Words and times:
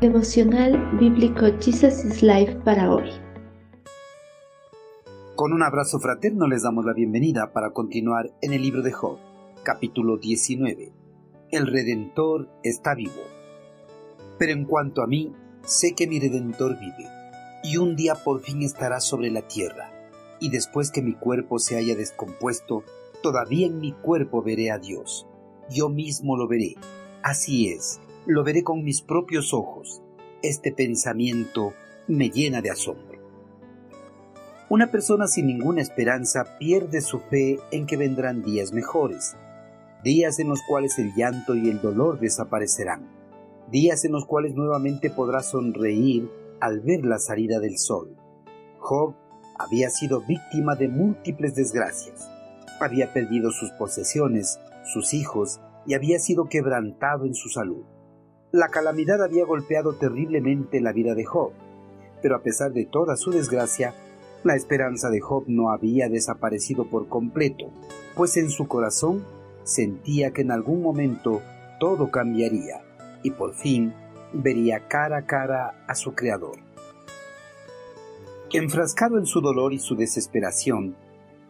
Devocional 0.00 0.96
Bíblico 0.98 1.44
Jesus 1.60 2.06
is 2.06 2.22
Life 2.22 2.54
para 2.64 2.90
hoy. 2.90 3.10
Con 5.36 5.52
un 5.52 5.62
abrazo 5.62 6.00
fraterno 6.00 6.48
les 6.48 6.62
damos 6.62 6.86
la 6.86 6.94
bienvenida 6.94 7.52
para 7.52 7.74
continuar 7.74 8.32
en 8.40 8.54
el 8.54 8.62
libro 8.62 8.80
de 8.80 8.92
Job, 8.92 9.18
capítulo 9.62 10.16
19. 10.16 10.90
El 11.50 11.66
Redentor 11.66 12.48
está 12.62 12.94
vivo. 12.94 13.20
Pero 14.38 14.52
en 14.52 14.64
cuanto 14.64 15.02
a 15.02 15.06
mí, 15.06 15.34
sé 15.66 15.94
que 15.94 16.06
mi 16.06 16.18
Redentor 16.18 16.78
vive, 16.78 17.06
y 17.62 17.76
un 17.76 17.94
día 17.94 18.14
por 18.14 18.40
fin 18.40 18.62
estará 18.62 19.00
sobre 19.00 19.30
la 19.30 19.42
tierra, 19.42 19.92
y 20.40 20.48
después 20.48 20.90
que 20.90 21.02
mi 21.02 21.12
cuerpo 21.12 21.58
se 21.58 21.76
haya 21.76 21.94
descompuesto, 21.94 22.84
todavía 23.22 23.66
en 23.66 23.80
mi 23.80 23.92
cuerpo 23.92 24.42
veré 24.42 24.70
a 24.70 24.78
Dios. 24.78 25.26
Yo 25.68 25.90
mismo 25.90 26.38
lo 26.38 26.48
veré. 26.48 26.76
Así 27.22 27.68
es, 27.68 28.00
lo 28.26 28.44
veré 28.44 28.62
con 28.62 28.84
mis 28.84 29.02
propios 29.02 29.54
ojos. 29.54 30.02
Este 30.42 30.72
pensamiento 30.72 31.72
me 32.06 32.30
llena 32.30 32.60
de 32.60 32.70
asombro. 32.70 33.18
Una 34.68 34.90
persona 34.90 35.26
sin 35.26 35.46
ninguna 35.46 35.82
esperanza 35.82 36.58
pierde 36.58 37.00
su 37.00 37.18
fe 37.18 37.58
en 37.72 37.86
que 37.86 37.96
vendrán 37.96 38.42
días 38.42 38.72
mejores, 38.72 39.36
días 40.04 40.38
en 40.38 40.48
los 40.48 40.60
cuales 40.62 40.98
el 40.98 41.12
llanto 41.14 41.56
y 41.56 41.68
el 41.68 41.80
dolor 41.80 42.20
desaparecerán, 42.20 43.08
días 43.70 44.04
en 44.04 44.12
los 44.12 44.26
cuales 44.26 44.54
nuevamente 44.54 45.10
podrá 45.10 45.42
sonreír 45.42 46.30
al 46.60 46.80
ver 46.80 47.04
la 47.04 47.18
salida 47.18 47.58
del 47.58 47.78
sol. 47.78 48.16
Job 48.78 49.14
había 49.58 49.90
sido 49.90 50.20
víctima 50.20 50.76
de 50.76 50.88
múltiples 50.88 51.54
desgracias. 51.54 52.30
Había 52.80 53.12
perdido 53.12 53.50
sus 53.50 53.70
posesiones, 53.72 54.58
sus 54.84 55.12
hijos, 55.14 55.60
y 55.86 55.94
había 55.94 56.18
sido 56.18 56.48
quebrantado 56.48 57.26
en 57.26 57.34
su 57.34 57.48
salud. 57.48 57.84
La 58.52 58.68
calamidad 58.68 59.22
había 59.22 59.44
golpeado 59.44 59.92
terriblemente 59.92 60.80
la 60.80 60.92
vida 60.92 61.14
de 61.14 61.24
Job, 61.24 61.52
pero 62.20 62.34
a 62.34 62.42
pesar 62.42 62.72
de 62.72 62.84
toda 62.84 63.16
su 63.16 63.30
desgracia, 63.30 63.94
la 64.42 64.56
esperanza 64.56 65.08
de 65.08 65.20
Job 65.20 65.44
no 65.46 65.70
había 65.70 66.08
desaparecido 66.08 66.90
por 66.90 67.08
completo, 67.08 67.70
pues 68.16 68.36
en 68.36 68.50
su 68.50 68.66
corazón 68.66 69.24
sentía 69.62 70.32
que 70.32 70.42
en 70.42 70.50
algún 70.50 70.82
momento 70.82 71.40
todo 71.78 72.10
cambiaría 72.10 72.82
y 73.22 73.30
por 73.30 73.54
fin 73.54 73.94
vería 74.32 74.88
cara 74.88 75.18
a 75.18 75.26
cara 75.26 75.84
a 75.86 75.94
su 75.94 76.16
Creador. 76.16 76.58
Enfrascado 78.52 79.16
en 79.16 79.26
su 79.26 79.40
dolor 79.40 79.72
y 79.72 79.78
su 79.78 79.94
desesperación, 79.94 80.96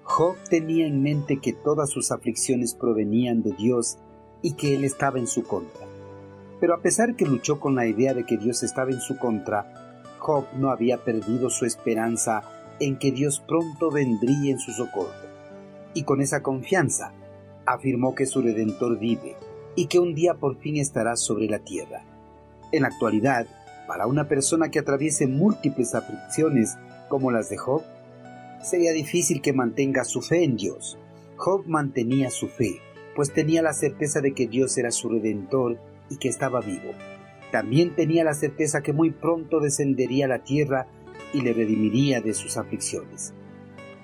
Job 0.03 0.37
tenía 0.51 0.87
en 0.87 1.03
mente 1.03 1.39
que 1.39 1.55
todas 1.55 1.89
sus 1.89 2.13
aflicciones 2.13 2.75
provenían 2.75 3.43
de 3.43 3.53
Dios 3.53 3.97
y 4.43 4.53
que 4.53 4.75
Él 4.75 4.85
estaba 4.85 5.19
en 5.19 5.27
su 5.27 5.45
contra. 5.45 5.90
Pero 6.61 6.75
a 6.75 6.83
pesar 6.83 7.17
que 7.17 7.25
luchó 7.25 7.59
con 7.59 7.75
la 7.75 7.87
idea 7.87 8.15
de 8.15 8.25
que 8.25 8.37
Dios 8.37 8.63
estaba 8.63 8.91
en 8.91 9.01
su 9.01 9.17
contra, 9.17 10.05
Job 10.19 10.45
no 10.55 10.71
había 10.71 10.99
perdido 10.99 11.49
su 11.49 11.65
esperanza 11.65 12.43
en 12.79 12.99
que 12.99 13.11
Dios 13.11 13.41
pronto 13.41 13.91
vendría 13.91 14.53
en 14.53 14.59
su 14.59 14.73
socorro. 14.73 15.31
Y 15.95 16.05
con 16.05 16.21
esa 16.21 16.43
confianza 16.43 17.13
afirmó 17.67 18.15
que 18.15 18.27
su 18.27 18.43
Redentor 18.43 18.99
vive 18.99 19.37
y 19.75 19.87
que 19.87 19.99
un 19.99 20.15
día 20.15 20.35
por 20.35 20.57
fin 20.59 20.77
estará 20.77 21.17
sobre 21.17 21.47
la 21.47 21.61
tierra. 21.61 22.03
En 22.73 22.83
la 22.83 22.89
actualidad, 22.89 23.47
para 23.87 24.07
una 24.07 24.29
persona 24.29 24.71
que 24.71 24.79
atraviese 24.79 25.27
múltiples 25.27 25.95
aflicciones 25.95 26.77
como 27.09 27.31
las 27.31 27.49
de 27.49 27.57
Job, 27.57 27.83
sería 28.63 28.93
difícil 28.93 29.41
que 29.41 29.53
mantenga 29.53 30.05
su 30.05 30.21
fe 30.21 30.45
en 30.45 30.57
Dios. 30.57 30.99
Job 31.37 31.65
mantenía 31.67 32.31
su 32.31 32.49
fe, 32.49 32.81
pues 33.17 33.33
tenía 33.33 33.63
la 33.63 33.73
certeza 33.73 34.21
de 34.21 34.33
que 34.33 34.47
Dios 34.47 34.77
era 34.77 34.91
su 34.91 35.09
Redentor 35.09 35.79
y 36.11 36.19
que 36.19 36.29
estaba 36.29 36.61
vivo. 36.61 36.93
También 37.51 37.95
tenía 37.95 38.25
la 38.25 38.35
certeza 38.35 38.83
que 38.83 38.93
muy 38.93 39.11
pronto 39.11 39.61
descendería 39.61 40.27
a 40.27 40.29
la 40.29 40.45
tierra 40.45 40.87
y 41.33 41.41
le 41.41 41.53
redimiría 41.53 42.21
de 42.21 42.35
sus 42.35 42.57
aflicciones. 42.57 43.33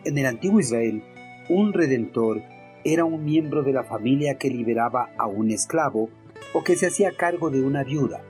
En 0.05 0.17
el 0.17 0.27
antiguo 0.27 0.61
Israel, 0.61 1.03
un 1.49 1.73
redentor 1.73 2.43
era 2.85 3.05
un 3.05 3.25
miembro 3.25 3.63
de 3.63 3.73
la 3.73 3.85
familia 3.85 4.39
que 4.39 4.49
liberaba 4.49 5.11
a 5.19 5.27
un 5.27 5.51
esclavo 5.51 6.09
o 6.55 6.63
que 6.63 6.77
se 6.77 6.87
hacía 6.87 7.17
cargo 7.17 7.51
de 7.51 7.63
una 7.63 7.85
viuda. 7.85 8.23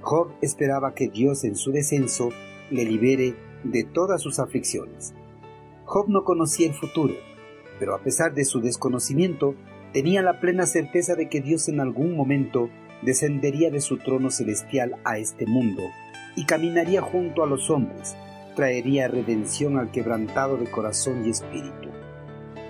Job 0.00 0.32
esperaba 0.40 0.94
que 0.94 1.08
Dios 1.08 1.44
en 1.44 1.56
su 1.56 1.72
descenso 1.72 2.30
le 2.70 2.84
libere 2.84 3.34
de 3.64 3.84
todas 3.84 4.22
sus 4.22 4.38
aflicciones. 4.38 5.14
Job 5.84 6.08
no 6.08 6.24
conocía 6.24 6.68
el 6.68 6.74
futuro, 6.74 7.14
pero 7.78 7.94
a 7.94 8.02
pesar 8.02 8.32
de 8.32 8.44
su 8.44 8.60
desconocimiento, 8.60 9.54
tenía 9.92 10.22
la 10.22 10.40
plena 10.40 10.66
certeza 10.66 11.14
de 11.14 11.28
que 11.28 11.40
Dios 11.40 11.68
en 11.68 11.80
algún 11.80 12.16
momento 12.16 12.70
descendería 13.02 13.70
de 13.70 13.80
su 13.80 13.98
trono 13.98 14.30
celestial 14.30 14.96
a 15.04 15.18
este 15.18 15.46
mundo 15.46 15.82
y 16.36 16.44
caminaría 16.44 17.00
junto 17.00 17.42
a 17.42 17.46
los 17.46 17.70
hombres, 17.70 18.16
traería 18.54 19.08
redención 19.08 19.78
al 19.78 19.90
quebrantado 19.90 20.56
de 20.56 20.70
corazón 20.70 21.24
y 21.26 21.30
espíritu. 21.30 21.88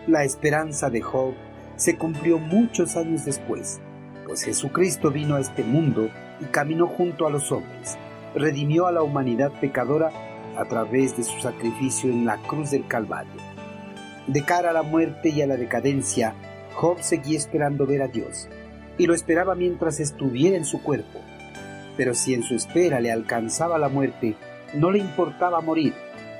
La 0.06 0.24
esperanza 0.24 0.90
de 0.90 1.00
Job 1.00 1.34
se 1.76 1.96
cumplió 1.96 2.38
muchos 2.38 2.96
años 2.96 3.24
después, 3.24 3.80
pues 4.26 4.42
Jesucristo 4.42 5.10
vino 5.10 5.34
a 5.34 5.40
este 5.40 5.62
mundo 5.62 6.08
y 6.40 6.44
caminó 6.46 6.86
junto 6.86 7.26
a 7.26 7.30
los 7.30 7.50
hombres, 7.52 7.98
redimió 8.34 8.86
a 8.86 8.92
la 8.92 9.02
humanidad 9.02 9.52
pecadora 9.60 10.10
a 10.56 10.64
través 10.64 11.16
de 11.16 11.22
su 11.22 11.40
sacrificio 11.40 12.10
en 12.10 12.26
la 12.26 12.36
cruz 12.38 12.70
del 12.70 12.86
Calvario. 12.86 13.40
De 14.26 14.44
cara 14.44 14.70
a 14.70 14.72
la 14.72 14.82
muerte 14.82 15.30
y 15.30 15.42
a 15.42 15.46
la 15.46 15.56
decadencia, 15.56 16.34
Job 16.74 16.98
seguía 17.00 17.38
esperando 17.38 17.86
ver 17.86 18.02
a 18.02 18.08
Dios, 18.08 18.48
y 19.00 19.06
lo 19.06 19.14
esperaba 19.14 19.54
mientras 19.54 19.98
estuviera 19.98 20.58
en 20.58 20.66
su 20.66 20.82
cuerpo. 20.82 21.20
Pero 21.96 22.12
si 22.12 22.34
en 22.34 22.42
su 22.42 22.54
espera 22.54 23.00
le 23.00 23.10
alcanzaba 23.10 23.78
la 23.78 23.88
muerte, 23.88 24.36
no 24.74 24.90
le 24.90 24.98
importaba 24.98 25.62
morir, 25.62 25.94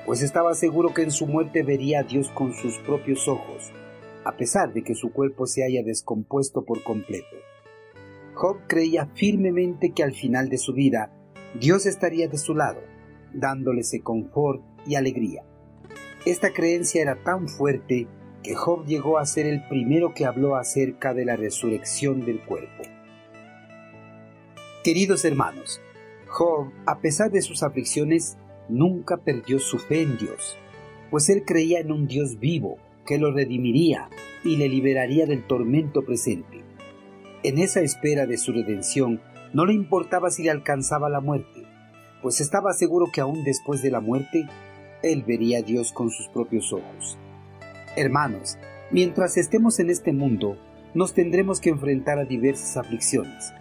pues 0.04 0.20
estaba 0.20 0.52
seguro 0.52 0.92
que 0.92 1.00
en 1.00 1.10
su 1.10 1.26
muerte 1.26 1.62
vería 1.62 2.00
a 2.00 2.02
Dios 2.02 2.28
con 2.28 2.52
sus 2.52 2.76
propios 2.80 3.28
ojos, 3.28 3.72
a 4.26 4.36
pesar 4.36 4.74
de 4.74 4.82
que 4.82 4.94
su 4.94 5.10
cuerpo 5.10 5.46
se 5.46 5.64
haya 5.64 5.82
descompuesto 5.82 6.66
por 6.66 6.82
completo. 6.82 7.34
Job 8.34 8.58
creía 8.66 9.06
firmemente 9.14 9.92
que 9.92 10.02
al 10.02 10.12
final 10.12 10.50
de 10.50 10.58
su 10.58 10.74
vida 10.74 11.10
Dios 11.58 11.86
estaría 11.86 12.28
de 12.28 12.36
su 12.36 12.54
lado, 12.54 12.82
dándole 13.32 13.80
confort 14.02 14.62
y 14.86 14.96
alegría. 14.96 15.44
Esta 16.26 16.52
creencia 16.52 17.00
era 17.00 17.22
tan 17.24 17.48
fuerte 17.48 18.06
que 18.42 18.54
Job 18.54 18.86
llegó 18.86 19.18
a 19.18 19.26
ser 19.26 19.46
el 19.46 19.66
primero 19.68 20.14
que 20.14 20.24
habló 20.24 20.56
acerca 20.56 21.14
de 21.14 21.24
la 21.24 21.36
resurrección 21.36 22.24
del 22.24 22.40
cuerpo. 22.40 22.82
Queridos 24.82 25.24
hermanos, 25.24 25.80
Job, 26.26 26.70
a 26.86 27.00
pesar 27.00 27.30
de 27.30 27.42
sus 27.42 27.62
aflicciones, 27.62 28.38
nunca 28.68 29.18
perdió 29.18 29.58
su 29.58 29.78
fe 29.78 30.02
en 30.02 30.16
Dios, 30.16 30.56
pues 31.10 31.28
él 31.28 31.44
creía 31.44 31.80
en 31.80 31.92
un 31.92 32.06
Dios 32.06 32.38
vivo 32.38 32.78
que 33.04 33.18
lo 33.18 33.32
redimiría 33.32 34.08
y 34.44 34.56
le 34.56 34.68
liberaría 34.68 35.26
del 35.26 35.46
tormento 35.46 36.02
presente. 36.02 36.64
En 37.42 37.58
esa 37.58 37.80
espera 37.80 38.26
de 38.26 38.38
su 38.38 38.52
redención, 38.52 39.20
no 39.52 39.66
le 39.66 39.74
importaba 39.74 40.30
si 40.30 40.44
le 40.44 40.50
alcanzaba 40.50 41.10
la 41.10 41.20
muerte, 41.20 41.64
pues 42.22 42.40
estaba 42.40 42.72
seguro 42.72 43.06
que 43.12 43.20
aún 43.20 43.44
después 43.44 43.82
de 43.82 43.90
la 43.90 44.00
muerte, 44.00 44.46
él 45.02 45.24
vería 45.26 45.58
a 45.58 45.62
Dios 45.62 45.92
con 45.92 46.10
sus 46.10 46.28
propios 46.28 46.72
ojos. 46.72 47.18
Hermanos, 47.96 48.56
mientras 48.92 49.36
estemos 49.36 49.80
en 49.80 49.90
este 49.90 50.12
mundo, 50.12 50.56
nos 50.94 51.12
tendremos 51.12 51.60
que 51.60 51.70
enfrentar 51.70 52.20
a 52.20 52.24
diversas 52.24 52.76
aflicciones, 52.76 53.52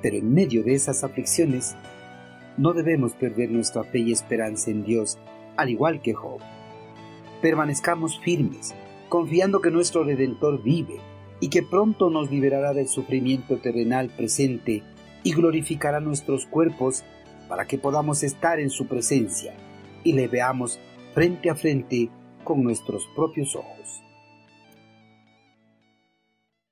pero 0.00 0.16
en 0.16 0.32
medio 0.32 0.62
de 0.62 0.74
esas 0.74 1.04
aflicciones, 1.04 1.76
no 2.56 2.72
debemos 2.72 3.12
perder 3.12 3.50
nuestra 3.50 3.84
fe 3.84 3.98
y 3.98 4.12
esperanza 4.12 4.70
en 4.70 4.84
Dios, 4.84 5.18
al 5.56 5.68
igual 5.68 6.00
que 6.00 6.14
Job. 6.14 6.40
Permanezcamos 7.42 8.18
firmes, 8.20 8.74
confiando 9.10 9.60
que 9.60 9.70
nuestro 9.70 10.02
Redentor 10.02 10.62
vive 10.62 10.98
y 11.40 11.48
que 11.48 11.62
pronto 11.62 12.08
nos 12.08 12.30
liberará 12.30 12.72
del 12.72 12.88
sufrimiento 12.88 13.58
terrenal 13.58 14.08
presente 14.16 14.82
y 15.22 15.34
glorificará 15.34 16.00
nuestros 16.00 16.46
cuerpos 16.46 17.04
para 17.50 17.66
que 17.66 17.76
podamos 17.76 18.22
estar 18.22 18.60
en 18.60 18.70
su 18.70 18.86
presencia 18.86 19.54
y 20.04 20.14
le 20.14 20.26
veamos 20.26 20.80
frente 21.12 21.50
a 21.50 21.54
frente 21.54 22.08
con 22.44 22.62
nuestros 22.62 23.06
propios 23.16 23.56
ojos. 23.56 24.02